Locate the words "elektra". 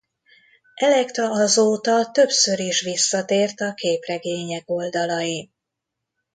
0.75-1.29